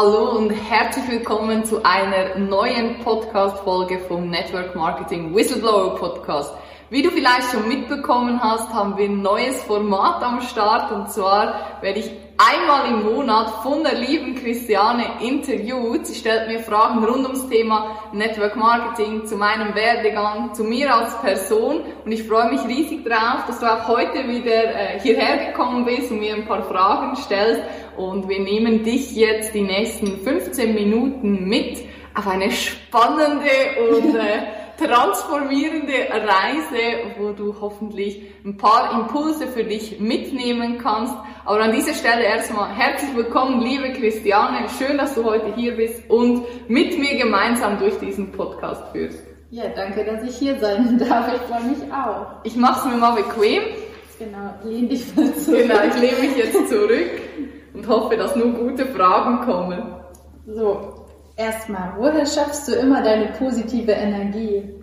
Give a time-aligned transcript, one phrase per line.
[0.00, 6.54] Hallo und herzlich willkommen zu einer neuen Podcast-Folge vom Network Marketing Whistleblower Podcast.
[6.90, 10.90] Wie du vielleicht schon mitbekommen hast, haben wir ein neues Format am Start.
[10.90, 16.06] Und zwar werde ich einmal im Monat von der lieben Christiane interviewt.
[16.06, 21.14] Sie stellt mir Fragen rund ums Thema Network Marketing, zu meinem Werdegang, zu mir als
[21.20, 21.82] Person.
[22.06, 26.10] Und ich freue mich riesig drauf, dass du auch heute wieder äh, hierher gekommen bist
[26.10, 27.60] und mir ein paar Fragen stellst.
[27.98, 31.80] Und wir nehmen dich jetzt die nächsten 15 Minuten mit
[32.14, 33.50] auf eine spannende
[33.90, 41.14] und äh, transformierende Reise, wo du hoffentlich ein paar Impulse für dich mitnehmen kannst.
[41.44, 44.68] Aber an dieser Stelle erstmal herzlich willkommen, liebe Christiane.
[44.78, 49.18] Schön, dass du heute hier bist und mit mir gemeinsam durch diesen Podcast führst.
[49.50, 51.32] Ja, danke, dass ich hier sein darf.
[51.34, 52.26] Ich freue mich auch.
[52.44, 53.62] Ich mache es mir mal bequem.
[54.18, 55.58] Genau, lehn dich mal zurück.
[55.62, 57.10] Genau, ich lehne mich jetzt zurück
[57.74, 59.82] und hoffe, dass nur gute Fragen kommen.
[60.46, 61.06] So,
[61.38, 64.74] Erstmal, woher schaffst du immer deine positive Energie?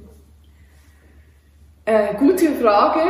[1.83, 3.01] Äh, gute Frage.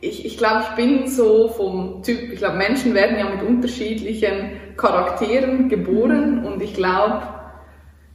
[0.00, 4.74] Ich, ich glaube, ich bin so vom Typ, ich glaube, Menschen werden ja mit unterschiedlichen
[4.76, 7.22] Charakteren geboren und ich glaube,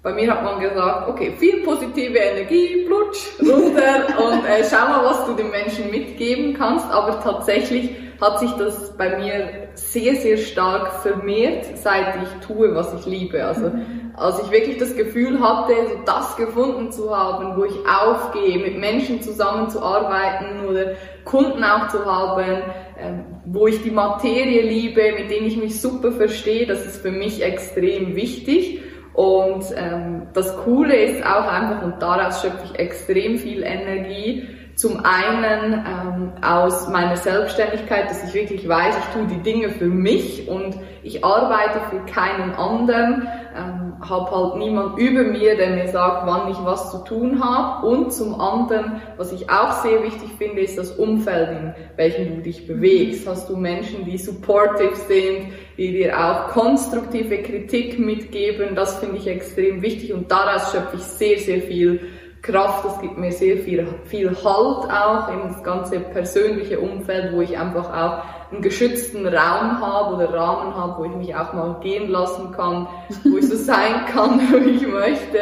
[0.03, 5.05] bei mir hat man gesagt, okay, viel positive Energie, plutsch, runter und äh, schau mal,
[5.05, 6.85] was du den Menschen mitgeben kannst.
[6.91, 7.91] Aber tatsächlich
[8.21, 13.43] hat sich das bei mir sehr, sehr stark vermehrt, seit ich tue, was ich liebe.
[13.45, 13.71] Also
[14.15, 18.77] als ich wirklich das Gefühl hatte, so das gefunden zu haben, wo ich aufgehe, mit
[18.77, 22.61] Menschen zusammenzuarbeiten oder Kunden auch zu haben,
[22.99, 27.11] ähm, wo ich die Materie liebe, mit denen ich mich super verstehe, das ist für
[27.11, 28.81] mich extrem wichtig.
[29.13, 34.47] Und ähm, das Coole ist auch einfach, und daraus schöpfe ich extrem viel Energie,
[34.79, 39.87] zum einen ähm, aus meiner Selbstständigkeit, dass ich wirklich weiß, ich tue die Dinge für
[39.87, 43.27] mich und ich arbeite für keinen anderen,
[43.57, 47.87] ähm, habe halt niemand über mir, der mir sagt, wann ich was zu tun habe.
[47.87, 52.41] Und zum anderen, was ich auch sehr wichtig finde, ist das Umfeld, in welchem du
[52.41, 53.27] dich bewegst.
[53.27, 59.27] Hast du Menschen, die supportive sind, die dir auch konstruktive Kritik mitgeben, das finde ich
[59.27, 61.99] extrem wichtig und daraus schöpfe ich sehr, sehr viel
[62.41, 67.41] Kraft, das gibt mir sehr viel, viel Halt auch in das ganze persönliche Umfeld, wo
[67.41, 71.77] ich einfach auch einen geschützten Raum habe oder Rahmen habe, wo ich mich auch mal
[71.81, 72.87] gehen lassen kann,
[73.23, 75.39] wo ich so sein kann, wie ich möchte.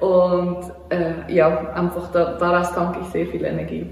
[0.00, 3.86] Und äh, ja, einfach da, daraus tanke ich sehr viel Energie.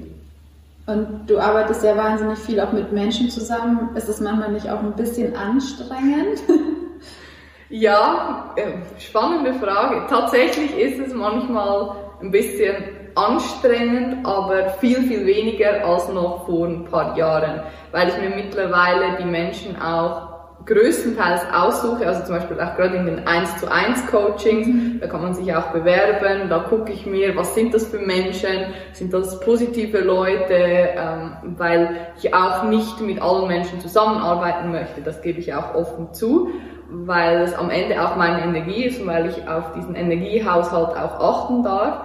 [0.87, 3.91] Und du arbeitest ja wahnsinnig viel auch mit Menschen zusammen.
[3.97, 6.41] Ist es manchmal nicht auch ein bisschen anstrengend?
[7.71, 10.07] ja, äh, spannende Frage.
[10.09, 12.75] Tatsächlich ist es manchmal ein bisschen
[13.15, 17.63] anstrengend, aber viel, viel weniger als noch vor ein paar Jahren,
[17.93, 23.07] weil ich mir mittlerweile die Menschen auch größtenteils aussuche, also zum Beispiel auch gerade in
[23.07, 24.99] den 1 zu 1 Coachings, mhm.
[25.01, 28.75] da kann man sich auch bewerben, da gucke ich mir, was sind das für Menschen,
[28.93, 35.23] sind das positive Leute, ähm, weil ich auch nicht mit allen Menschen zusammenarbeiten möchte, das
[35.23, 36.51] gebe ich auch offen zu
[36.91, 41.21] weil es am Ende auch meine Energie ist und weil ich auf diesen Energiehaushalt auch
[41.21, 42.05] achten darf.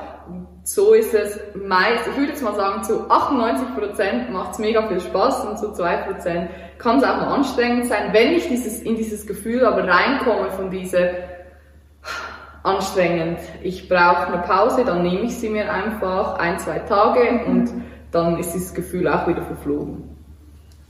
[0.63, 4.99] so ist es meist, ich würde jetzt mal sagen, zu 98% macht es mega viel
[4.99, 6.47] Spaß und zu 2%
[6.77, 8.09] kann es auch mal anstrengend sein.
[8.11, 11.09] Wenn ich dieses, in dieses Gefühl aber reinkomme von dieser
[12.63, 17.71] anstrengend, ich brauche eine Pause, dann nehme ich sie mir einfach ein, zwei Tage und
[18.11, 20.03] dann ist dieses Gefühl auch wieder verflogen.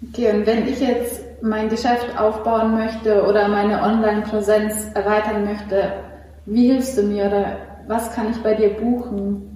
[0.10, 5.94] Okay, und wenn ich jetzt mein Geschäft aufbauen möchte oder meine Online-Präsenz erweitern möchte,
[6.46, 7.46] wie hilfst du mir oder
[7.88, 9.48] was kann ich bei dir buchen?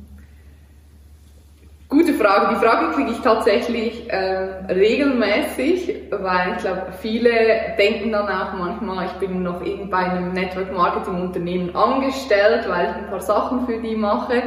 [1.87, 2.55] Gute Frage.
[2.55, 7.29] Die Frage kriege ich tatsächlich ähm, regelmäßig, weil ich glaube, viele
[7.77, 12.95] denken dann auch manchmal, ich bin noch bei einem Network Marketing Unternehmen angestellt, weil ich
[12.95, 14.41] ein paar Sachen für die mache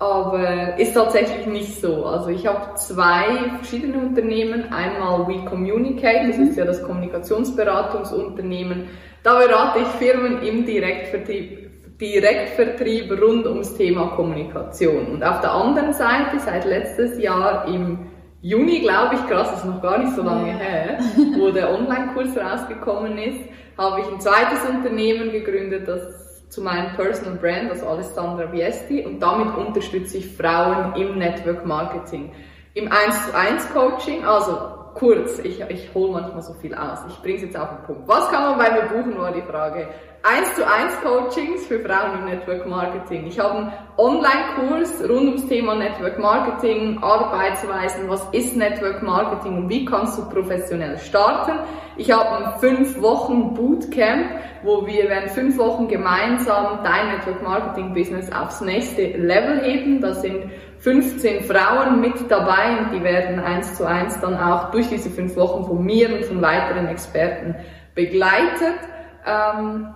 [0.00, 2.06] aber ist tatsächlich nicht so.
[2.06, 4.72] Also ich habe zwei verschiedene Unternehmen.
[4.72, 8.88] Einmal We Communicate, das ist ja das Kommunikationsberatungsunternehmen.
[9.22, 15.04] Da berate ich Firmen im Direktvertrieb, Direktvertrieb rund ums Thema Kommunikation.
[15.06, 17.98] Und auf der anderen Seite, seit letztes Jahr im
[18.40, 20.98] Juni, glaube ich, krass, ist noch gar nicht so lange her,
[21.38, 23.40] wo der Online-Kurs rausgekommen ist,
[23.76, 29.20] habe ich ein zweites Unternehmen gegründet, das zu meinem Personal Brand, also Alessandra Viesti, und
[29.20, 32.32] damit unterstütze ich Frauen im Network Marketing.
[32.74, 37.00] Im 1 zu 1 Coaching, also kurz, ich, ich hole manchmal so viel aus.
[37.08, 38.08] Ich bringe es jetzt auf den Punkt.
[38.08, 39.88] Was kann man bei mir buchen, war die Frage.
[40.22, 43.26] 1 zu 1 Coachings für Frauen im Network Marketing.
[43.26, 49.68] Ich habe einen Online-Kurs rund ums Thema Network Marketing, Arbeitsweisen, was ist Network Marketing und
[49.70, 51.60] wie kannst du professionell starten.
[51.96, 54.26] Ich habe ein 5 Wochen Bootcamp,
[54.62, 60.02] wo wir während 5 Wochen gemeinsam dein Network Marketing Business aufs nächste Level heben.
[60.02, 64.88] Da sind 15 Frauen mit dabei und die werden eins zu eins dann auch durch
[64.88, 67.54] diese 5 Wochen von mir und von weiteren Experten
[67.94, 68.78] begleitet.
[69.26, 69.94] Ähm,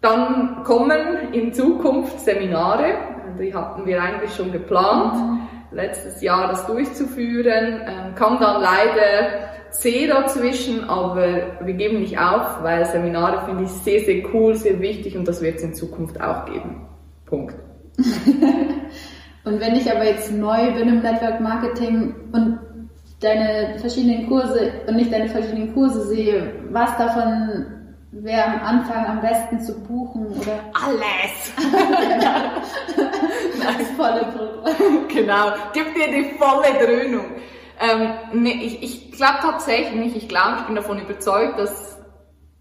[0.00, 2.94] dann kommen in Zukunft Seminare,
[3.38, 5.40] die hatten wir eigentlich schon geplant,
[5.72, 12.62] letztes Jahr das durchzuführen, ähm, kam dann leider C dazwischen, aber wir geben nicht auf,
[12.62, 16.20] weil Seminare finde ich sehr, sehr cool, sehr wichtig und das wird es in Zukunft
[16.20, 16.86] auch geben.
[17.24, 17.56] Punkt.
[19.44, 22.58] und wenn ich aber jetzt neu bin im Network Marketing und
[23.20, 27.66] deine verschiedenen Kurse und nicht deine verschiedenen Kurse sehe, was davon
[28.12, 31.52] wäre am Anfang am besten zu buchen oder alles.
[33.58, 35.08] das volle Programm.
[35.08, 37.24] Genau, gib dir die volle Dröhnung.
[37.80, 41.98] Ähm, nee, ich ich glaube tatsächlich nicht, ich glaube, ich bin davon überzeugt, dass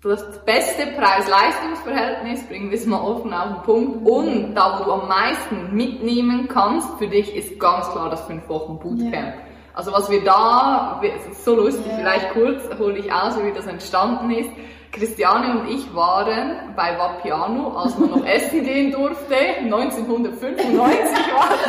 [0.09, 4.91] das beste Preis-Leistungs-Verhältnis, bringen wir es mal offen auf den Punkt, und da, wo du
[4.93, 9.13] am meisten mitnehmen kannst, für dich ist ganz klar das 5 Wochen Bootcamp.
[9.13, 9.33] Ja.
[9.73, 11.01] Also was wir da,
[11.43, 11.97] so lustig, ja.
[11.97, 14.49] vielleicht kurz hole ich aus, wie das entstanden ist.
[14.91, 19.35] Christiane und ich waren bei Vapiano, als man noch essen gehen durfte.
[19.35, 20.89] 1995 war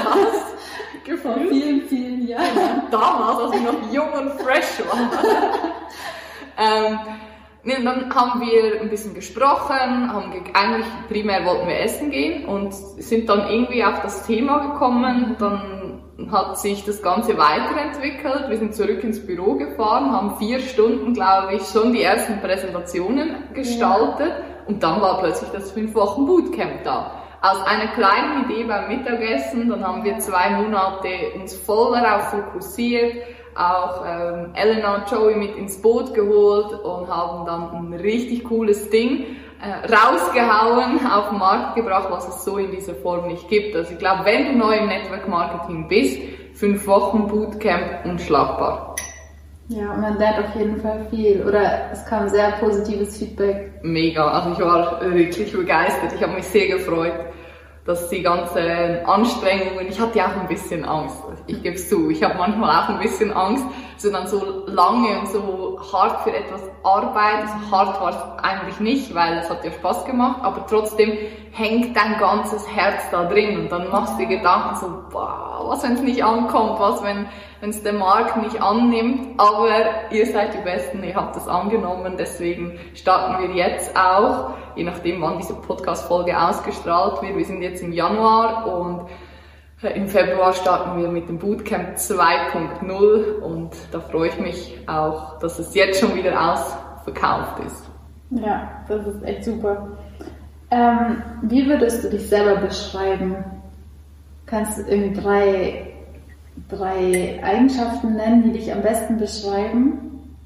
[0.04, 1.20] das.
[1.20, 2.82] Vor vielen, vielen Jahren.
[2.90, 5.10] Damals, als wir noch jung und fresh waren.
[6.58, 6.98] ähm,
[7.64, 12.74] Nee, dann haben wir ein bisschen gesprochen, haben eigentlich primär wollten wir essen gehen und
[12.74, 15.36] sind dann irgendwie auf das Thema gekommen.
[15.38, 18.48] Dann hat sich das Ganze weiterentwickelt.
[18.48, 23.54] Wir sind zurück ins Büro gefahren, haben vier Stunden, glaube ich, schon die ersten Präsentationen
[23.54, 24.66] gestaltet ja.
[24.66, 27.22] und dann war plötzlich das fünf Wochen Bootcamp da.
[27.42, 31.08] Aus einer kleinen Idee beim Mittagessen, dann haben wir zwei Monate
[31.40, 33.14] uns voll darauf fokussiert,
[33.56, 38.90] auch ähm, Elena und Joey mit ins Boot geholt und haben dann ein richtig cooles
[38.90, 39.24] Ding
[39.60, 43.76] äh, rausgehauen, auf den Markt gebracht, was es so in dieser Form nicht gibt.
[43.76, 46.18] Also ich glaube, wenn du neu im Network Marketing bist,
[46.54, 48.96] fünf Wochen Bootcamp unschlagbar.
[49.68, 51.44] Ja, man lernt auf jeden Fall viel.
[51.46, 53.72] Oder es kam sehr positives Feedback.
[53.82, 56.12] Mega, also ich war wirklich begeistert.
[56.14, 57.31] Ich habe mich sehr gefreut
[57.84, 62.10] dass die ganzen Anstrengungen, ich hatte ja auch ein bisschen Angst, ich gebe es zu,
[62.10, 63.64] ich habe manchmal auch ein bisschen Angst,
[64.02, 68.80] so dann so lange und so hart für etwas arbeiten, so hart war es eigentlich
[68.80, 71.16] nicht, weil es hat ja Spaß gemacht, aber trotzdem
[71.52, 75.82] hängt dein ganzes Herz da drin und dann machst du dir Gedanken so, boah, was
[75.84, 77.26] wenn es nicht ankommt, was wenn
[77.60, 79.70] es der Markt nicht annimmt, aber
[80.10, 85.22] ihr seid die Besten, ihr habt es angenommen, deswegen starten wir jetzt auch, je nachdem
[85.22, 89.08] wann diese Podcast-Folge ausgestrahlt wird, wir sind jetzt im Januar und
[89.88, 95.58] im Februar starten wir mit dem Bootcamp 2.0 und da freue ich mich auch, dass
[95.58, 97.90] es jetzt schon wieder ausverkauft ist.
[98.30, 99.88] Ja, das ist echt super.
[100.70, 103.36] Ähm, wie würdest du dich selber beschreiben?
[104.46, 105.94] Kannst du irgendwie drei,
[106.68, 110.36] drei Eigenschaften nennen, die dich am besten beschreiben?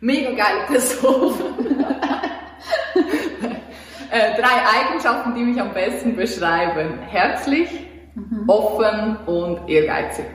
[0.00, 1.32] Mega geile Person.
[4.10, 6.98] äh, drei Eigenschaften, die mich am besten beschreiben.
[7.08, 7.68] Herzlich,
[8.14, 8.44] mhm.
[8.48, 10.26] offen und ehrgeizig.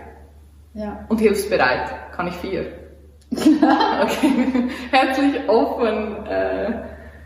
[0.73, 1.05] Ja.
[1.09, 2.11] Und hilfsbereit.
[2.11, 2.65] Kann ich vier?
[3.31, 4.69] okay.
[4.91, 6.73] Herzlich, offen, äh,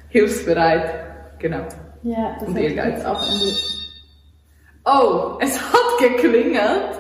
[0.10, 1.04] hilfsbereit
[1.44, 1.68] Genau.
[2.04, 3.04] Ja, das und Ehrgeiz.
[3.04, 3.22] auch
[4.86, 6.98] Oh, es hat geklingelt.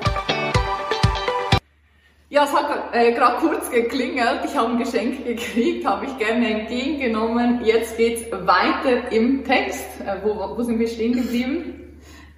[2.27, 4.41] Ja, es hat äh, gerade kurz geklingelt.
[4.43, 7.63] Ich habe ein Geschenk gekriegt, habe ich gerne entgegengenommen.
[7.63, 9.87] Jetzt geht's weiter im Text.
[10.01, 11.82] Äh, wo, wo sind wir stehen geblieben?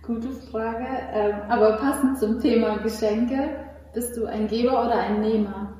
[0.07, 0.85] Gute Frage.
[1.13, 3.49] Ähm, aber passend zum Thema Geschenke,
[3.93, 5.73] bist du ein Geber oder ein Nehmer?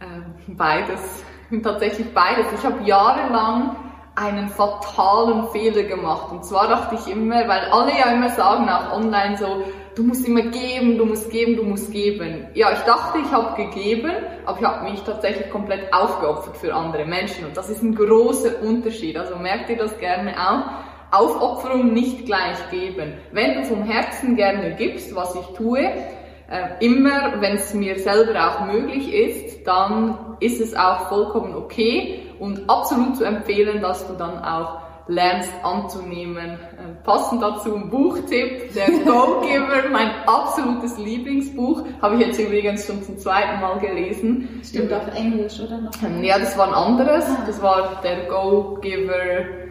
[0.00, 1.22] Ähm, beides.
[1.62, 2.46] Tatsächlich beides.
[2.52, 3.76] Ich habe jahrelang
[4.16, 6.32] einen fatalen Fehler gemacht.
[6.32, 9.62] Und zwar dachte ich immer, weil alle ja immer sagen, auch online so,
[9.94, 12.48] du musst immer geben, du musst geben, du musst geben.
[12.54, 14.10] Ja, ich dachte, ich habe gegeben,
[14.46, 17.46] aber ich habe mich tatsächlich komplett aufgeopfert für andere Menschen.
[17.46, 19.16] Und das ist ein großer Unterschied.
[19.16, 20.95] Also merkt ihr das gerne auch.
[21.10, 23.14] Aufopferung nicht gleich geben.
[23.32, 28.48] Wenn du vom Herzen gerne gibst, was ich tue, äh, immer, wenn es mir selber
[28.48, 34.14] auch möglich ist, dann ist es auch vollkommen okay und absolut zu empfehlen, dass du
[34.14, 36.50] dann auch lernst anzunehmen.
[36.50, 43.02] Äh, passend dazu ein Buchtipp, der Go-Giver, mein absolutes Lieblingsbuch, habe ich jetzt übrigens schon
[43.02, 44.60] zum zweiten Mal gelesen.
[44.64, 45.92] Stimmt auf Englisch, oder noch?
[46.22, 47.24] Ja, das war ein anderes.
[47.24, 47.44] Ah.
[47.46, 49.65] Das war der Go-Giver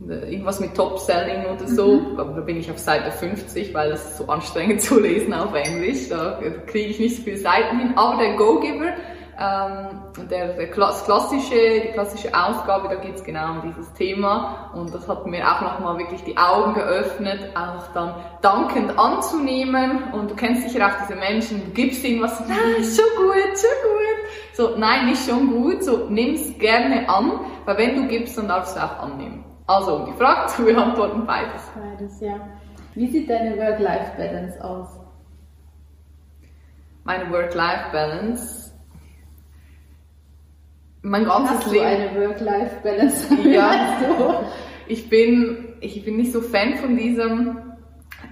[0.00, 2.20] irgendwas mit Top-Selling oder so, mhm.
[2.20, 6.08] aber da bin ich auf Seite 50, weil es so anstrengend zu lesen auf Englisch,
[6.08, 7.92] da kriege ich nicht so viele Seiten hin.
[7.96, 8.92] Aber der Go-Giver,
[9.40, 14.92] ähm, der, der klassische, die klassische Ausgabe, da geht es genau um dieses Thema und
[14.94, 20.34] das hat mir auch nochmal wirklich die Augen geöffnet, auch dann dankend anzunehmen und du
[20.34, 24.18] kennst sicher auch diese Menschen, du gibst ihnen was, ah, so gut, so gut,
[24.54, 28.76] so, nein, nicht schon gut, so, nimm's gerne an, weil wenn du gibst, dann darfst
[28.76, 29.44] du auch annehmen.
[29.68, 31.70] Also, um die Frage zu beantworten, beides.
[31.74, 32.40] Beides, ja.
[32.94, 34.88] Wie sieht deine Work-Life-Balance aus?
[37.04, 38.72] Meine Work-Life-Balance.
[41.02, 41.84] Mein ganzes Hast Leben.
[41.84, 43.34] Du eine Work-Life-Balance?
[43.44, 44.42] Ja.
[44.86, 47.58] ich bin, ich bin nicht so Fan von diesem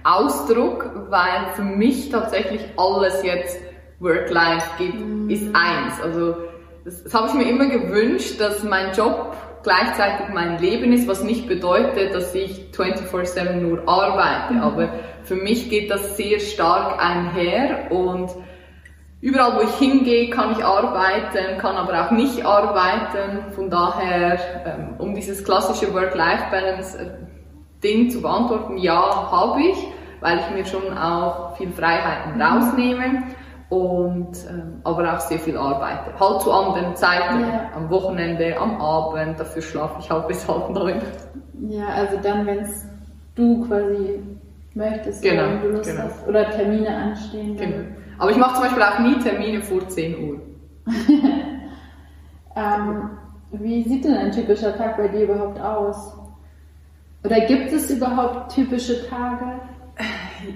[0.03, 3.59] Ausdruck, weil für mich tatsächlich alles jetzt
[3.99, 5.29] Work-Life gibt, mm.
[5.29, 6.01] ist eins.
[6.01, 6.35] Also,
[6.83, 11.23] das, das habe ich mir immer gewünscht, dass mein Job gleichzeitig mein Leben ist, was
[11.23, 14.55] nicht bedeutet, dass ich 24-7 nur arbeite.
[14.55, 14.61] Mhm.
[14.61, 14.89] Aber
[15.23, 18.31] für mich geht das sehr stark einher und
[19.21, 23.51] überall, wo ich hingehe, kann ich arbeiten, kann aber auch nicht arbeiten.
[23.53, 29.77] Von daher, ähm, um dieses klassische Work-Life-Balance-Ding zu beantworten, ja, habe ich,
[30.21, 32.41] weil ich mir schon auch viel Freiheiten mhm.
[32.41, 33.23] rausnehme
[33.69, 36.17] und ähm, aber auch sehr viel arbeite.
[36.19, 37.69] Halt zu anderen Zeiten, ja.
[37.75, 41.01] am Wochenende, am Abend, dafür schlafe ich halt bis halb neun.
[41.69, 42.87] Ja, also dann, wenn es
[43.35, 44.21] du quasi
[44.73, 46.03] möchtest, genau, wenn du Lust genau.
[46.03, 47.57] hast, oder Termine anstehen.
[47.57, 47.83] Genau.
[48.19, 50.41] Aber ich mache zum Beispiel auch nie Termine vor 10 Uhr.
[52.55, 53.09] ähm,
[53.51, 56.17] wie sieht denn ein typischer Tag bei dir überhaupt aus?
[57.23, 59.59] Oder gibt es überhaupt typische Tage?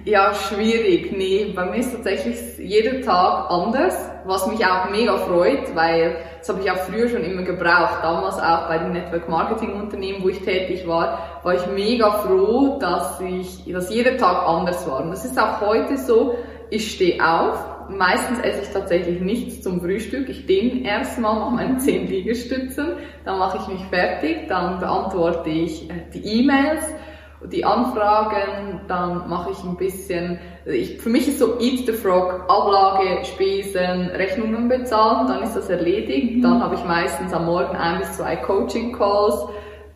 [0.06, 1.12] Ja, schwierig.
[1.12, 3.96] Nee, bei mir ist tatsächlich jeder Tag anders,
[4.26, 8.00] was mich auch mega freut, weil das habe ich auch früher schon immer gebraucht.
[8.04, 12.78] Damals auch bei den Network Marketing Unternehmen, wo ich tätig war, war ich mega froh,
[12.80, 15.04] dass ich, dass jeder Tag anders war.
[15.04, 16.36] Und das ist auch heute so.
[16.70, 17.58] Ich stehe auf.
[17.90, 20.30] Meistens esse ich tatsächlich nichts zum Frühstück.
[20.30, 22.94] Ich dehne erstmal, mache meine 10 Liegestützen,
[23.26, 26.86] dann mache ich mich fertig, dann beantworte ich äh, die E-Mails,
[27.46, 32.46] die Anfragen, dann mache ich ein bisschen, ich, für mich ist so Eat the Frog,
[32.48, 36.38] Ablage, Spesen, Rechnungen bezahlen, dann ist das erledigt.
[36.38, 36.42] Mhm.
[36.42, 39.46] Dann habe ich meistens am Morgen ein bis zwei Coaching Calls,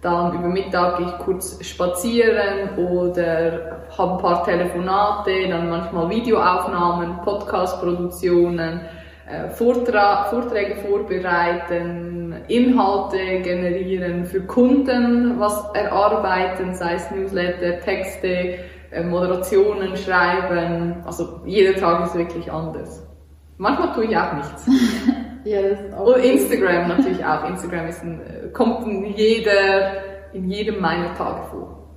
[0.01, 7.21] dann über Mittag gehe ich kurz spazieren oder habe ein paar Telefonate, dann manchmal Videoaufnahmen,
[7.23, 8.81] Podcast-Produktionen
[9.27, 18.59] äh, Vortrag, Vorträge vorbereiten, Inhalte generieren für Kunden, was erarbeiten, sei es Newsletter, Texte,
[18.91, 21.03] äh, Moderationen schreiben.
[21.05, 23.03] Also jeder Tag ist wirklich anders.
[23.57, 24.69] Manchmal tue ich auch nichts.
[25.43, 27.49] ja, das ist auch Und Instagram natürlich auch.
[27.49, 28.21] Instagram ist ein,
[28.53, 30.03] kommt in jeder,
[30.33, 31.89] in jedem meiner Tage vor.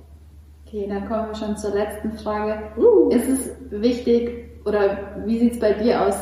[0.65, 2.59] Okay, dann kommen wir schon zur letzten Frage.
[2.77, 3.09] Uh.
[3.09, 6.15] Ist es wichtig oder wie sieht es bei dir aus?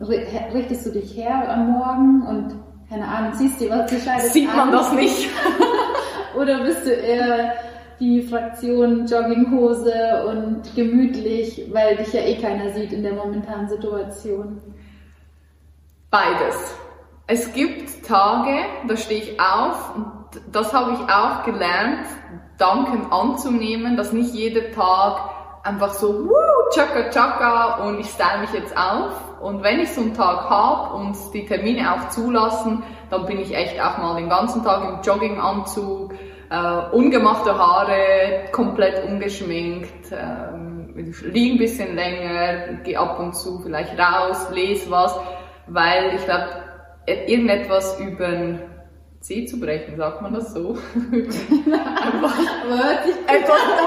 [0.00, 2.54] Richtest du dich her am Morgen und
[2.88, 5.28] keine Ahnung, ziehst dir was gescheites Sieht man das nicht?
[6.36, 7.54] Oder bist du eher
[8.00, 14.60] die Fraktion Jogginghose und gemütlich, weil dich ja eh keiner sieht in der momentanen Situation?
[16.10, 16.76] Beides.
[17.26, 20.06] Es gibt Tage, da stehe ich auf und
[20.52, 22.06] das habe ich auch gelernt,
[22.58, 25.30] Danken anzunehmen, dass nicht jeder Tag
[25.64, 29.40] einfach so, wuh, tschakka tschakka und ich style mich jetzt auf.
[29.40, 33.54] Und wenn ich so einen Tag habe und die Termine auch zulassen, dann bin ich
[33.54, 36.14] echt auch mal den ganzen Tag im Jogginganzug,
[36.50, 43.98] äh, ungemachte Haare, komplett ungeschminkt, äh, liege ein bisschen länger, gehe ab und zu vielleicht
[43.98, 45.14] raus, lese was,
[45.66, 46.48] weil ich glaube,
[47.06, 48.28] irgendetwas über
[49.24, 50.76] Zeh zu brechen, sagt man das so?
[51.00, 51.16] etwas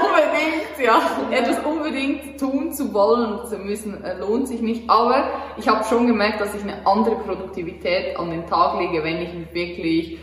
[0.02, 4.90] unbedingt, ja, etwas unbedingt tun zu wollen und zu müssen, äh, lohnt sich nicht.
[4.90, 9.22] Aber ich habe schon gemerkt, dass ich eine andere Produktivität an den Tag lege, wenn
[9.22, 10.18] ich mich wirklich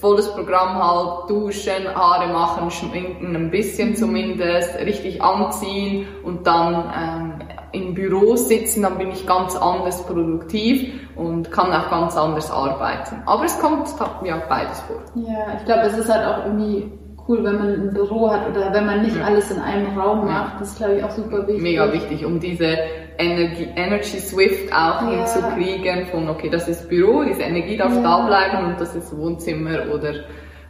[0.00, 7.29] volles Programm halt, duschen, Haare machen, schminken, ein bisschen zumindest, richtig anziehen und dann ähm,
[7.72, 13.22] im Büro sitzen, dann bin ich ganz anders produktiv und kann auch ganz anders arbeiten.
[13.26, 13.88] Aber es kommt
[14.24, 15.02] ja beides vor.
[15.14, 16.90] Ja, ich glaube, es ist halt auch irgendwie
[17.28, 19.24] cool, wenn man ein Büro hat oder wenn man nicht ja.
[19.24, 20.60] alles in einem Raum macht.
[20.60, 21.62] Das ist, glaube ich, auch super wichtig.
[21.62, 22.76] Mega wichtig, um diese
[23.18, 25.10] Energie, Energy Swift auch ja.
[25.10, 28.02] hinzukriegen von, okay, das ist Büro, diese Energie darf ja.
[28.02, 30.14] da bleiben und das ist Wohnzimmer oder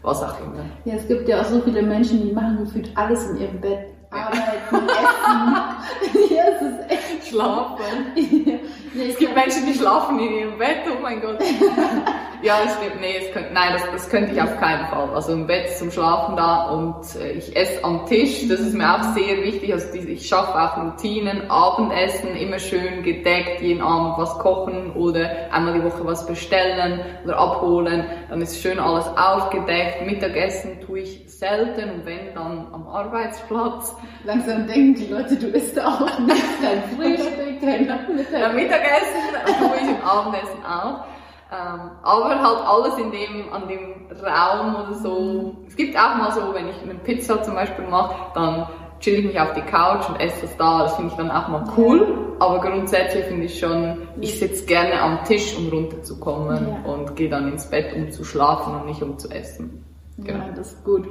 [0.02, 0.64] was auch immer.
[0.84, 3.86] Ja, es gibt ja auch so viele Menschen, die machen gefühlt alles in ihrem Bett.
[4.10, 6.30] Arbeiten, essen.
[6.30, 8.12] ja, es ist echt schlafen.
[8.14, 11.38] Nee, Es gibt Menschen, die schlafen in ihrem Bett, oh mein Gott.
[12.42, 15.10] ja, stimmt, nee, es könnte, nein, das, das könnte ich auf keinen Fall.
[15.14, 18.94] Also im Bett zum Schlafen da und äh, ich esse am Tisch, das ist mir
[18.94, 19.72] auch sehr wichtig.
[19.72, 25.52] Also diese, ich schaffe auch Routinen, Abendessen, immer schön gedeckt, jeden Abend was kochen oder
[25.52, 28.04] einmal die Woche was bestellen oder abholen.
[28.28, 30.06] Dann ist schön alles aufgedeckt.
[30.06, 33.94] Mittagessen tue ich selten und wenn, dann am Arbeitsplatz.
[34.24, 37.86] Langsam denken die Leute, du isst auch nicht dein Frühstück, dein.
[37.86, 41.04] Ja, Mittagessen tue ich im Abendessen auch.
[41.52, 45.56] Ähm, aber halt alles in dem, an dem Raum oder so.
[45.66, 48.68] Es gibt auch mal so, wenn ich eine Pizza zum Beispiel mache, dann
[49.00, 50.82] chill ich mich auf die Couch und esse das da.
[50.84, 52.36] Das finde ich dann auch mal cool.
[52.38, 56.90] Aber grundsätzlich finde ich schon, ich sitze gerne am Tisch, um runterzukommen Ja.
[56.92, 59.84] und gehe dann ins Bett, um zu schlafen und nicht um zu essen.
[60.18, 60.44] Genau.
[60.46, 61.08] Ja, das ist gut.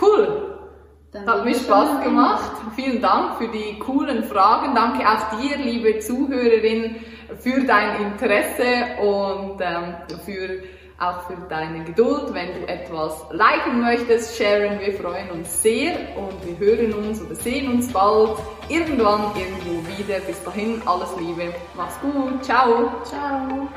[0.00, 0.53] Cool!
[1.14, 2.50] Dann Hat mir Spaß gemacht.
[2.74, 4.74] Vielen Dank für die coolen Fragen.
[4.74, 6.96] Danke auch dir, liebe Zuhörerin,
[7.38, 9.94] für dein Interesse und ähm,
[10.26, 10.64] für,
[10.98, 12.34] auch für deine Geduld.
[12.34, 17.36] Wenn du etwas liken möchtest, sharen, wir freuen uns sehr und wir hören uns oder
[17.36, 18.36] sehen uns bald
[18.68, 20.18] irgendwann irgendwo wieder.
[20.18, 21.54] Bis dahin, alles Liebe.
[21.76, 22.42] Mach's gut.
[22.42, 22.90] Ciao.
[23.04, 23.68] Ciao.